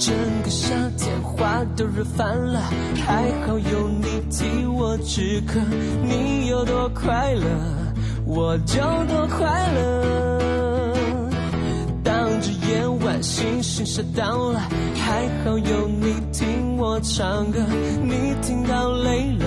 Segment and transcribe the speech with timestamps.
[0.00, 2.58] 整个夏天花都热翻了，
[3.06, 5.60] 还好有你替我止渴。
[6.02, 7.44] 你有多快乐，
[8.24, 11.28] 我就多快乐。
[12.02, 14.60] 当这夜晚星星下到了，
[14.94, 17.60] 还好有你听我唱歌。
[18.02, 19.44] 你听到累了，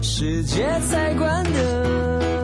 [0.00, 2.41] 世界才关灯。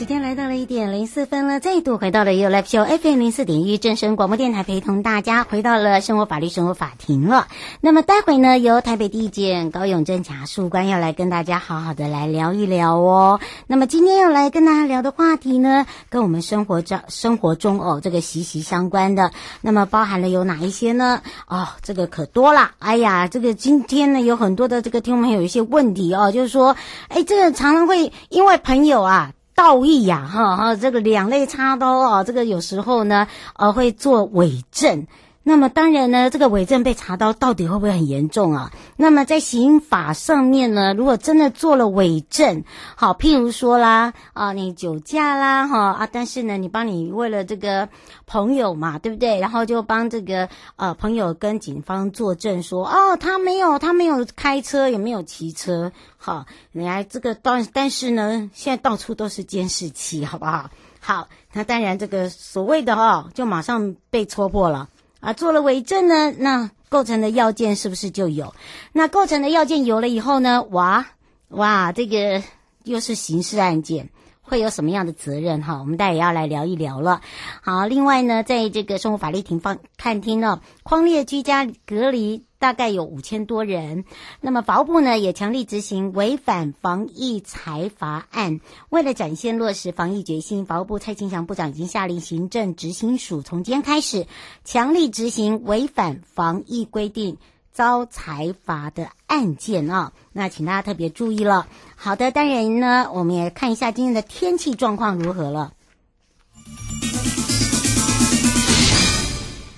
[0.00, 7.48] 时间来到了一点零四分了，再度回到了 You Live Show FM 零四点一正声广播电台，陪同大家回到了生活法律生活法庭了。
[7.82, 13.40] 那么待会呢，由台北地检高永珍检察官要来跟大家好好的来聊一聊哦。
[13.66, 19.30] 那么今天要来跟大家聊的话题呢，跟我们生活中生活中哦这个息息相关的。
[19.60, 21.20] 那么包含了有哪一些呢？
[21.46, 22.70] 哦，这个可多了。
[22.78, 26.74] 哎呀，这个今天呢有很多的这个听众朋友有一些问题哦，就是说，
[27.08, 29.34] 哎，这个常常会因为朋友啊。
[29.60, 35.06] 道义呀，哈哈，这个两肋插刀啊，这个有时候呢，呃，会做伪证。
[35.42, 38.70] 那么当然呢，这个伪证被查到，到底会不会很严重啊？
[38.96, 42.62] 那么在刑法上面呢，如果真的做了伪证，
[42.94, 47.88] 好，譬如说啦，啊，你酒驾啦，哈啊，但是呢，你帮你为了这个
[48.26, 49.40] 朋友嘛，对不对？
[49.40, 60.68] 然后就帮这个呃朋友跟警方作证说，哦，他没有，他没有开车，也没有骑车，好，你来这个但但是呢，现在到处都是监视器，好不好？
[61.00, 64.90] 好，那当然这个所谓的哈，就马上被戳破了。
[65.20, 68.52] 啊，做了伪证呢，那构成的要件是不是就有？
[68.92, 71.06] 那构成的要件有了以后呢，哇
[71.48, 72.42] 哇，这个
[72.84, 74.08] 又是刑事案件，
[74.50, 75.62] 会有什么样的责任？
[75.62, 77.22] 哈，我们大家也要来聊一聊了。
[77.62, 82.44] 好，另外呢，在这个生活法律庭方看厅呢，匡列居家隔离。
[82.60, 84.04] 大概有五千多人。
[84.42, 88.60] 那么法务部呢也强力执行违反防疫裁罚案。
[88.90, 94.26] 为了展现落实防疫决心，法务部蔡清祥部长已经下令行政执行署从今天开始
[94.62, 97.38] 强力执行违反防疫规定
[97.80, 100.12] 遭财阀的案件啊。
[100.34, 101.66] 那请大家特别注意了。
[101.96, 105.72] 好的，当然呢，我们也看一下今天的天气状况如何了。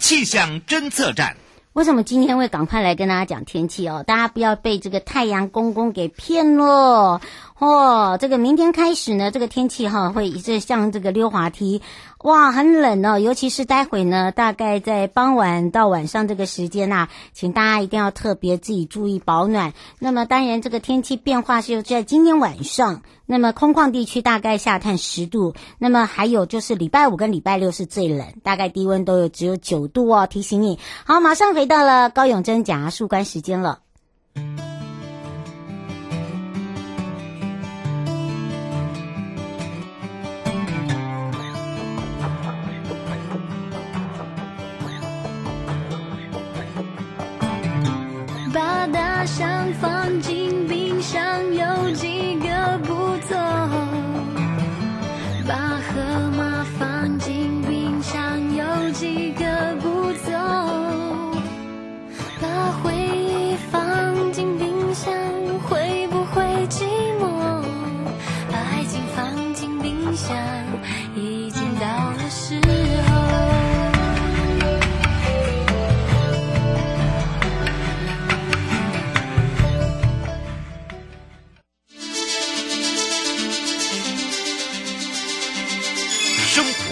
[0.00, 1.36] 气象侦测站。
[1.74, 4.02] 为什么今天会赶快来跟大家讲天气哦？
[4.04, 7.20] 大家不要被这个太阳公公给骗了
[7.64, 8.18] 哦！
[8.20, 11.80] 这个明天开始呢，这个天气哈会一直像这个溜滑梯，
[12.24, 13.20] 哇，很冷哦！
[13.20, 19.74] 尤其是待会呢，大概在傍晚到晚上这个时间呐、啊，请大家一定要特别自己注意保暖。
[20.00, 23.02] 那么当然，这个天气变化是在今天晚上。
[23.26, 30.26] 那么空旷地区大概下探十度，那么还有就是礼拜五跟礼拜六是最冷，大概低温都有只有九度哦。
[30.26, 33.78] 提醒你，好，马上回到了高永珍检察事务官时间了。
[49.24, 51.31] 想放进冰箱。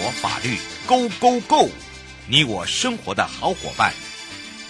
[0.09, 0.57] 法律
[0.87, 1.69] Go Go Go！
[2.27, 3.91] 你我生活的好伙伴，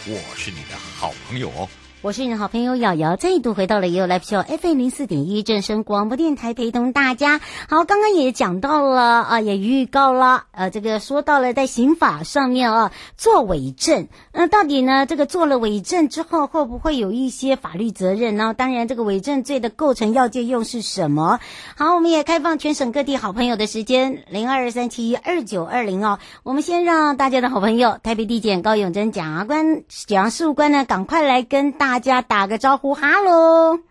[0.07, 1.69] 我是你的好朋友哦。
[2.03, 7.39] 我是你的好朋友瑶瑶，再度回到了 ufo FM 零四点一正声广播电台，陪同大家。
[7.69, 18.53] 好，刚刚也讲到了啊，也预告了，呃，这个说到了在刑法上面啊，做伪证，那到底呢，这个做了伪证之后，会不会有一些法律责任呢？
[18.57, 21.39] 当然，这个伪证罪的构成要件又是什么？
[21.75, 26.19] 好，我们也开放全省各地好朋友的时间，零二三七二九二零哦。
[26.43, 31.71] 我们先让大家的好朋友台北地检高永珍检察官、检察事务官呢，赶快来跟。
[31.81, 33.90] 大家打个招呼，哈喽。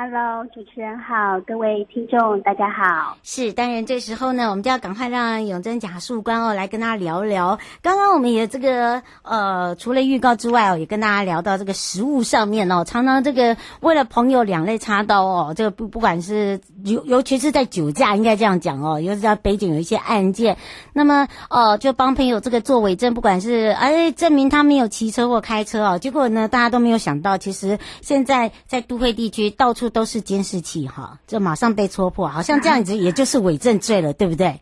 [0.00, 3.18] Hello，主持人好，各位听众大家好。
[3.24, 7.58] 是，当然这时候呢，我们就要赶快让永珍检察官哦来跟大家聊聊。
[7.82, 20.58] 刚刚我们也这个呃，除了预告之外哦，也跟大家聊到这个食物上面哦，常常这个为了朋友两肋插刀哦，这个不不管是尤尤其是在酒驾，应该这样讲哦，尤其是在北警有一些案件，
[20.92, 29.87] 那么哦、呃，就帮朋友这个做伪证，不管是哎证明他没有骑车或开车哦，结果呢，大家都没有想到，其实现在在都会地区到处。
[29.88, 34.60] 都是监视器哈，这马上被戳破，好像这样子 也就是伪证罪了，对不对？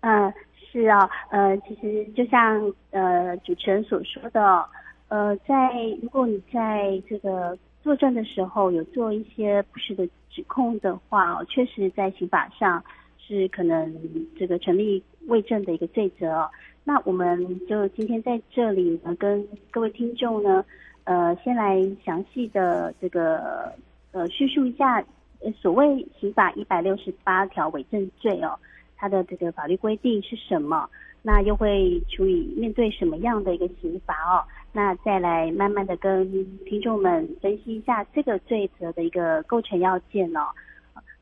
[0.00, 0.32] 嗯，
[0.72, 2.60] 是啊，呃，其实就像
[2.90, 4.64] 呃主持人所说的，
[5.08, 5.70] 呃，在
[6.02, 12.82] 如果你在这个作证的时候有做一些不实的指控的话，确实在刑法上
[13.18, 13.94] 是可能
[14.36, 16.50] 这个成立伪证的一个罪责。
[16.82, 20.64] 那我们就今天在这里呢，跟各位听众呢，
[21.04, 23.72] 呃，先来详细的这个。
[24.12, 25.04] 呃，叙述一下，
[25.40, 28.58] 呃，所谓刑法一百六十八条伪证罪哦，
[28.96, 30.88] 它的这个法律规定是什么？
[31.22, 34.44] 那又会处以面对什么样的一个刑罚哦？
[34.72, 36.26] 那再来慢慢的跟
[36.64, 40.48] 听众们分析一下这个罪责的一个构成要件哦。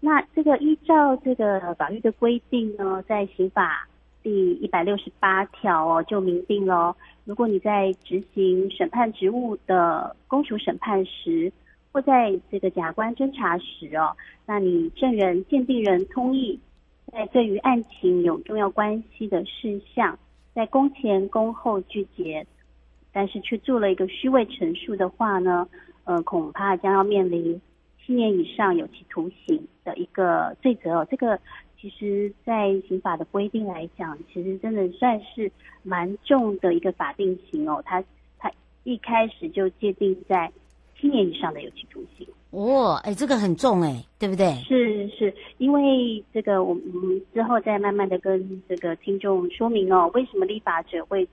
[0.01, 3.87] 那这个依照这个法律的规定呢，在刑法
[4.23, 6.97] 第一百六十八条哦，就明定了，
[7.27, 11.53] 如果你在执行审判职务的公署审判时，
[11.93, 14.17] 或在这个假官侦查时哦，
[14.47, 16.61] 那你证人、鉴定人通意，
[17.11, 20.17] 在对于案情有重要关系的事项，
[20.55, 22.47] 在公前公后拒绝，
[23.13, 25.69] 但是却做了一个虚伪陈述的话呢，
[26.05, 27.61] 呃，恐怕将要面临
[27.99, 31.07] 七年以上有期徒刑的一个罪责哦。
[31.11, 31.41] 这个
[31.81, 35.51] 其实，在刑法的规定来讲，其实真的算是
[35.83, 37.83] 蛮重的一个法定刑哦。
[37.85, 38.05] 它
[38.39, 38.49] 它
[38.85, 40.53] 一开始就界定在。
[41.01, 44.53] 七年以上的有期徒刑哦，哎，这个很重哎，对不对？
[44.67, 46.83] 是是，因为这个我们
[47.33, 51.27] 之后再慢慢的跟这个听众说明哦，为什么立法者会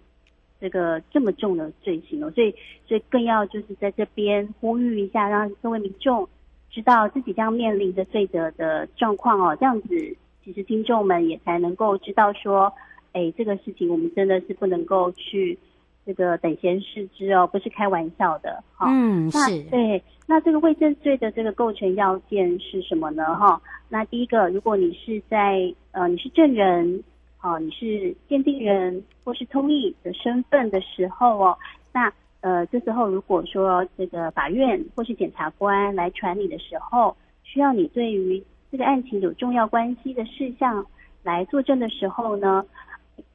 [0.62, 2.54] 这个这么重的罪行哦，所以
[2.88, 6.28] 所以更要就是在这边呼吁一下，让各位民众
[6.70, 10.16] 知道自己将面临的罪责的状况哦，这样子
[10.46, 12.72] 其实听众们也才能够知道说，
[13.14, 15.58] 哎，这个事情我们真的是不能够去。
[16.08, 18.88] 这个等闲视之哦，不是开玩笑的哈。
[18.90, 19.62] 嗯，那是。
[19.64, 23.36] 对，那这个伪证罪的这个构成要件是什么呢？
[23.36, 27.04] 哈，那第一个，如果你是在呃你是证人，
[27.42, 31.58] 哦，你是鉴定人或是通译的身份的时候哦，
[31.92, 40.86] 那呃这时候如果说这个法院或是检察官来传你的时候，需要你对于这个案情有重要关系的事项
[41.24, 42.66] 来作证的时候呢，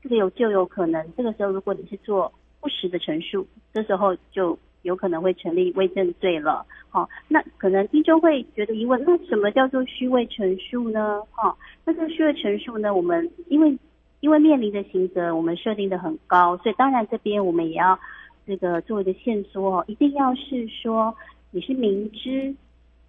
[0.02, 6.64] 这个有就有可能，这个时候如果你是做不实的陈述，这时候就有可能会成立伪证罪了。
[6.88, 11.21] 好，那可能听众会觉得疑问，那什么叫做虚伪陈述呢？
[11.33, 13.76] 哈，那这个虚伪陈述呢，我们因为
[14.21, 17.99] 因为面临的刑责，我们设定的很高，所以当然这边我们也要
[18.47, 21.12] 这个做一个限缩，一定要是说
[21.50, 22.54] 你是明知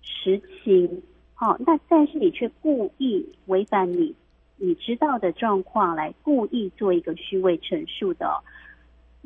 [0.01, 1.03] 实情，
[1.36, 4.15] 好，那但是你却故意违反你
[4.57, 8.27] 你知道的状况来故意做一个虚伪陈述的。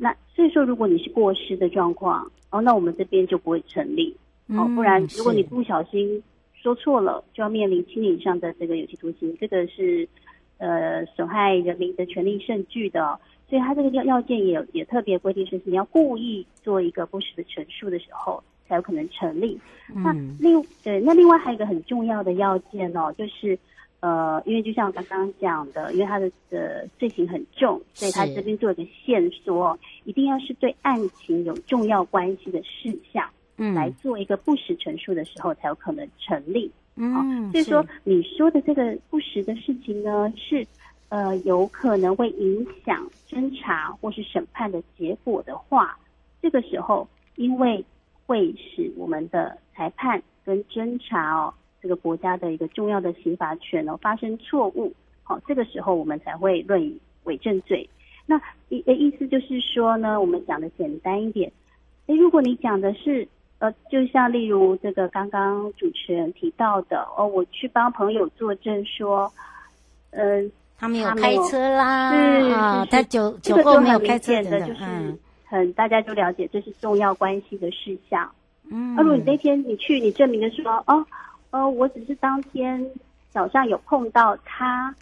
[0.00, 6.22] 那所以说，如果你是过失的状况，哦，那我们这边就不会成立，哦，不然如果你不小心
[6.54, 10.08] 说错了，就要面临七年以上的这个有期徒刑，这个是
[10.58, 13.18] 呃损害人民的权利甚巨的，哦，
[13.50, 19.58] 所以他这个要要件也也特别规定是，是你要故意做一个不实的陈述的时候，才有可能成立。
[19.92, 23.58] 嗯、那另对，那另外还有一个很重要的要件哦，就是。
[24.00, 36.70] 呃，因为就像我刚刚讲的，因为他的的罪行很重，所以他这边做一个限缩，一定要是对案情有重要关系的事项，嗯，来做一个不实陈述的时候，才有可能成立。
[36.94, 40.64] 嗯，哦、所以说你说的这个不实的事情呢，是
[41.08, 45.98] 呃有可能会影响侦查或是审判的结果的话，
[46.40, 47.84] 这个时候因为
[48.26, 51.52] 会使我们的裁判跟侦查哦。
[51.88, 54.92] 这个国家的一个重要的刑罚权哦，发生错误，
[55.22, 57.88] 好，这个时候我们才会论以伪证罪。
[58.26, 61.50] 那意意思就是说呢，我们讲的简单一点。
[62.08, 63.26] 诶，如果你讲的是
[63.58, 69.32] 呃，就像例如这个刚刚主持人提到的哦，我去帮朋友作证说，
[70.10, 70.44] 呃，
[70.76, 74.84] 他没有开车啦，是啊，他酒酒这个后没有开车的，就是
[75.46, 78.30] 很大家就了解这是重要关系的事项。
[78.70, 81.02] 嗯，而如果你那天你去，你证明的说，哦，
[81.50, 82.90] 哦，我只是当天
[83.30, 84.94] 早上有碰到他，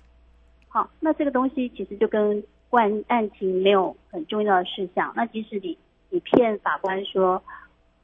[0.69, 5.12] 好，那这个东西其实就跟关案情没有很重要的事项。
[5.17, 5.76] 那即使你
[6.11, 7.43] 你骗法官说，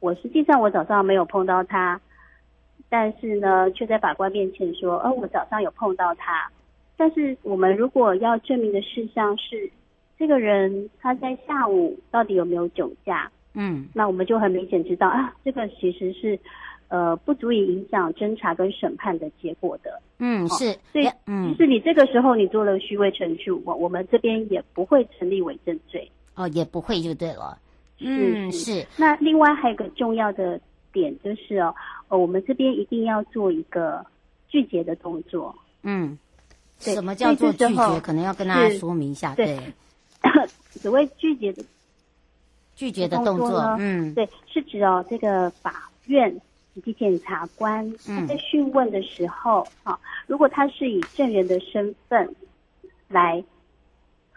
[0.01, 2.01] 我实际上我早上没有碰到他，
[2.89, 6.51] 但是呢，却在法官面前说，哦，我早上有碰到他。
[6.97, 9.71] 但是我们如果要证明的事项是，
[10.19, 13.31] 这个人他在下午到底有没有酒驾？
[13.55, 16.39] 嗯，那我们就很明显知道啊，这个其实是，
[16.93, 19.99] 呃，不足以影响侦查跟审判的结果的。
[20.19, 26.07] 嗯，是，所以，嗯，就是你这个时候你做了虚伪陈述，我我们这边也不会成立伪证罪。
[26.35, 27.57] 哦，也不会就对了。
[27.99, 28.81] 是嗯，是。
[28.81, 28.87] 是。
[28.99, 30.61] 那另外还有一个重要的
[30.93, 31.75] 点就是哦，
[32.09, 34.05] 呃，我们这边一定要做一个
[34.49, 35.55] 拒绝的动作。
[35.85, 36.19] 嗯，
[36.85, 38.01] 对什么叫做拒绝？
[38.01, 39.35] 可能要跟大家说明一下。
[39.35, 41.65] 对对， 所谓拒绝的。
[42.75, 46.35] 拒绝的动作，嗯，对，是指哦，这个法院
[46.75, 52.35] 以及检察官他在讯问的时候，哈、嗯，如果他是以证人的身份
[53.09, 53.45] 来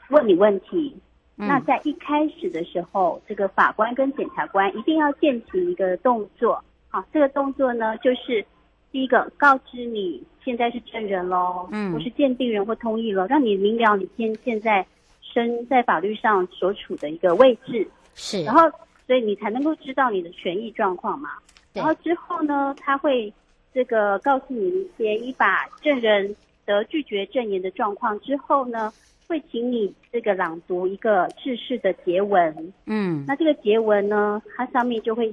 [0.10, 0.96] 问你问题，
[1.38, 8.46] 嗯、那在一开始的时候，这个法官跟检察官一定要进行一个动作，啊，这个动作呢，就是
[8.92, 14.86] 第一个告知你现在是证人喽，嗯，不是鉴定人或通译了，让你明了你现现在
[15.22, 17.88] 身在法律上所处的一个位置。
[18.14, 18.62] 是，然后
[19.08, 21.30] 所以你才能够知道你的权益状况嘛。
[21.76, 23.32] 然后之后呢，他会
[23.74, 28.92] 这个告诉你一些依法证人得拒绝证言的状况之后呢，
[29.28, 32.74] 会请你这个朗读一个制式的结文。
[32.86, 35.32] 嗯，那这个结文呢，它上面就会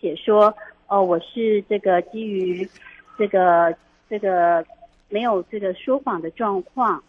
[0.00, 0.52] 写说，
[0.88, 2.68] 哦，我是这个基于
[3.16, 3.74] 这个
[4.10, 4.64] 这个
[5.08, 7.02] 没有这个说谎的状况，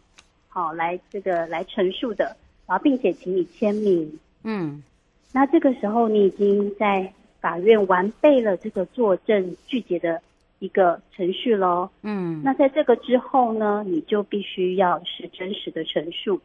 [0.48, 2.36] 好来这个来陈述的，
[2.67, 4.19] 然后并且请你签名。
[4.43, 4.83] 嗯，
[5.31, 7.12] 那这个时候你已经在
[7.44, 10.22] 法院完备了这个作证拒绝的
[10.60, 11.90] 一个程序喽。
[12.02, 16.40] 嗯，那在这个之后呢，你就必须要是真实的陈述。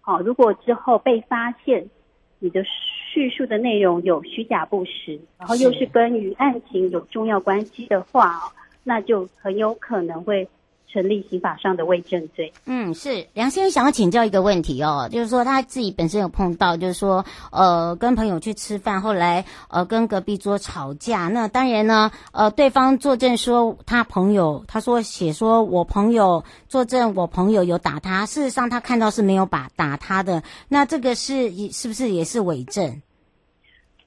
[0.00, 1.90] 好，如果之后被发现
[2.38, 8.52] 你的叙述的内容有虚假不实，然后又是跟与案情有重要关系的话，
[8.84, 10.48] 那就很有可能会。
[10.88, 12.52] 成立刑法上的伪证罪。
[12.66, 33.02] 嗯，是梁先生想要请教一个问题哦，就是说他自己本身有碰到，就是说呃跟朋友去吃饭，后来呃跟隔壁桌吵架，那当然呢呃对方作证说他朋友，他说写说我朋友作证我朋友有打他，事实上他看到是没有把打他的，那这个是是不是也是伪证？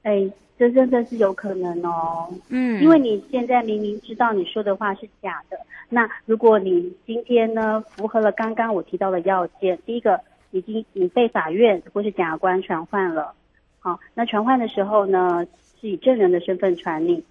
[0.02, 0.30] 哎。
[0.58, 5.56] 这真的是有可能哦，嗯，因为你现在明明知道你说的话是假的，
[5.88, 13.32] 那如果你今天呢符合了刚刚我提到的要件，第一个，已经你被法院或是检察官传唤了，
[13.78, 15.46] 好，那传唤的时候呢
[15.80, 17.22] 是以证人的身份传你，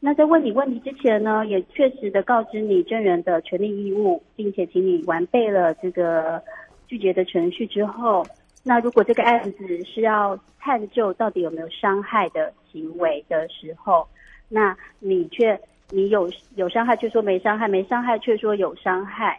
[0.00, 6.42] 那在问你问题之前呢，也确实的告知你证人的权利义务，并且请你完备了这个
[6.88, 8.26] 拒绝的程序之后。
[8.66, 14.08] 那如果这个案子是要探究到底有没有伤害的行为的时候，
[14.48, 19.38] 那你却你有有伤害却说没伤害，没伤害却说有伤害，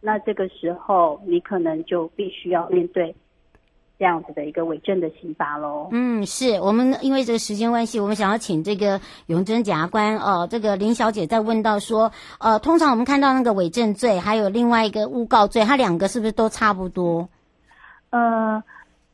[0.00, 3.14] 那这个时候你可能就必须要面对
[3.98, 5.88] 这样子的一个伪证的刑罚喽。
[5.92, 17.28] 嗯，是我们因为这个时间关系，我们想要请这个永贞检察官哦、呃，这个林小姐再问到说，呃，通常我们看到那个伪证罪，还有另外一个诬告罪，它两个是不是都差不多？
[18.10, 18.62] 呃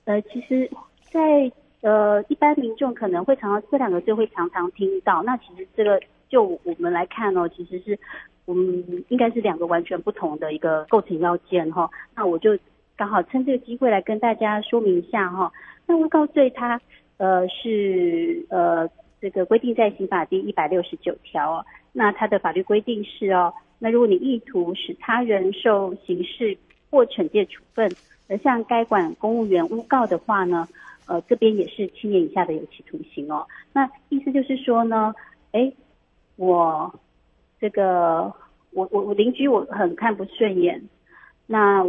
[0.04, 0.68] 呃，其实
[1.10, 5.22] 在，呃一般民众可能会常常这两个字会常常听到。
[5.22, 7.98] 那其实这个就我们来看哦，其实是
[8.44, 11.90] 我们应该是两个完全不同的一个构成要件哈、哦。
[12.16, 12.58] 那我就
[12.96, 15.52] 刚好趁这个机会来跟大家说明一下哈、哦。
[15.86, 16.80] 那诬告罪它
[17.16, 18.88] 呃是呃
[19.20, 21.66] 这个规定在刑法第一百六十九条哦。
[21.92, 26.56] 那它的法律规定是哦，那如果你意图使他人受刑事
[26.90, 27.88] 或惩戒处分。
[28.32, 30.66] 而像该管公务员诬告的话呢，
[31.04, 33.46] 呃，这边也是七年以下的有期徒刑哦。
[33.74, 35.14] 那意思就是说呢，
[35.50, 35.70] 哎，
[36.36, 36.98] 我
[37.60, 38.32] 这个
[38.70, 40.82] 我我我邻居我很看不顺眼，
[41.46, 41.84] 那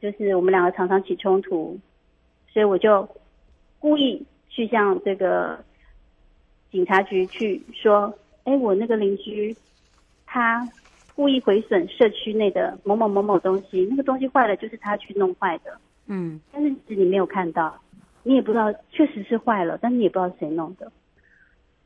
[0.00, 1.78] 就是我们两个常常起冲突，
[2.50, 3.06] 所以我就
[3.78, 5.62] 故意去向这个
[6.72, 8.14] 警察局去说，
[8.44, 9.54] 哎，我那个邻居
[10.24, 10.66] 他。
[11.14, 15.78] 故意毁损社区内的某某某某东西，那个东西坏了就是他去弄坏的。
[16.06, 17.80] 嗯，但是你没有看到，
[18.22, 20.90] 你也不知道确实是坏了，但你也不知道谁弄的。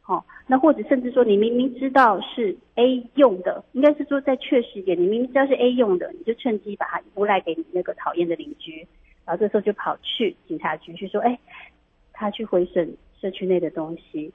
[0.00, 8.87] 好、哦，那或者甚至说你明明知道是 A 用的，应该是说再确实一点，你明明知道是 A 用的，你就趁机把它诬赖给你那个讨厌的邻居，
[9.26, 11.38] 然后这时候就跑去警察局去说，哎，
[12.14, 14.32] 他去毁损社区内的东西。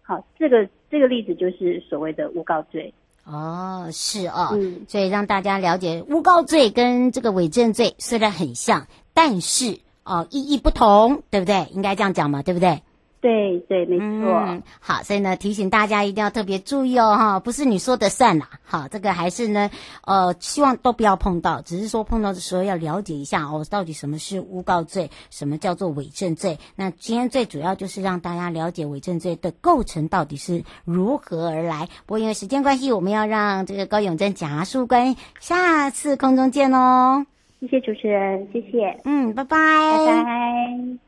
[0.00, 2.92] 好，这个这个例子就是所谓的诬告罪。
[3.30, 11.68] 哦，是哦，嗯，所以让大家了解诬告罪跟这个伪证罪虽然很像，但是哦意义不同，对不对？
[11.72, 12.82] 应该这样讲嘛，对不对？
[13.20, 14.32] 对对，没错。
[14.48, 18.48] 嗯，好，所以呢，提醒大家一定要特别注意哦，哈，不是你说的算啦。
[18.62, 19.70] 好，这个还是呢，
[20.06, 26.58] 呃，希望都不要碰到，只是说碰到的时候要了解一下哦，到底什么是诬告罪，什么叫做伪证罪。
[26.76, 31.90] 那今天最主要就是让大家了解伪证罪的构成到底是如何而来。
[32.06, 37.26] 不过因为时间关系，我们要让这个高永珍检察事务官下次空中见哦。
[37.60, 39.58] 谢谢主持人，谢谢，嗯，拜拜，
[40.06, 40.98] 拜拜。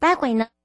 [0.00, 0.55] 待会呢。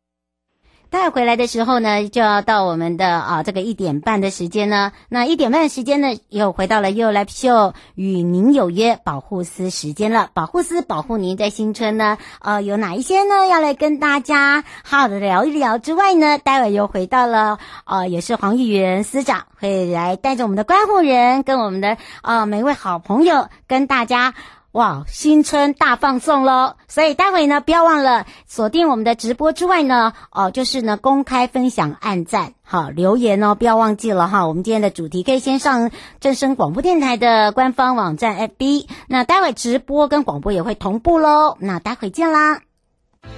[0.92, 4.92] 带回来的时候呢，就要到我们的啊这个一点半的时间呢。
[5.08, 10.30] 那一点半的时间呢，又回到了 You Live Show 与您有约保护司时间了。
[10.34, 13.48] 保护司保护您在新春呢，呃，有哪一些呢？
[13.50, 24.34] 要来跟大家好好的聊一聊之外呢，待会又回到了呃，也是黄玉元司长会来带着我们的关护人跟我们的呃每位好朋友跟大家。
[24.74, 26.76] 哇，新春大放送喽！
[26.88, 34.48] 所以待会呢，不要忘了锁定我们的直播之外呢，哦，就是呢，公开分享、按赞、好留言哦，不要忘记了哈。
[34.48, 41.58] 我们今天的主题可以先上正声广播电台的官方网站 FB，那待会直播跟广播也会同步喽。
[41.60, 42.62] 那待会见啦！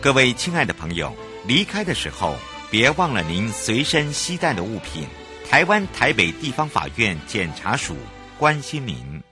[0.02, 1.12] 各位亲爱的朋友，
[1.48, 2.36] 离开的时候
[2.70, 5.08] 别忘了您随身携带的物品。
[5.50, 7.96] 台湾台北地方法院检察署
[8.38, 9.24] 关心您。